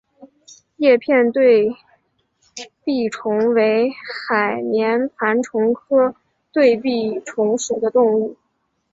[0.77, 1.75] 叶片对
[2.83, 3.91] 臂虫为
[4.27, 6.15] 海绵盘虫科
[6.51, 8.35] 对臂虫属的动物。